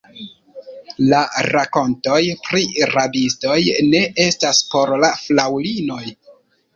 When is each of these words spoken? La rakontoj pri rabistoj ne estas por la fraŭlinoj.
La 1.09 1.17
rakontoj 1.47 2.21
pri 2.47 2.63
rabistoj 2.93 3.57
ne 3.91 4.01
estas 4.23 4.63
por 4.73 4.95
la 5.05 5.13
fraŭlinoj. 5.27 6.01